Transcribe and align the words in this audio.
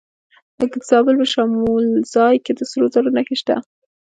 د 0.57 0.61
زابل 0.89 1.15
په 1.21 1.27
شمولزای 1.33 2.35
کې 2.43 2.51
د 2.55 2.61
سرو 2.69 2.87
زرو 2.93 3.09
نښې 3.15 3.35
شته. 3.41 3.55